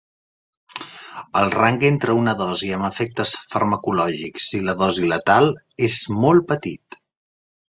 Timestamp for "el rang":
1.41-1.77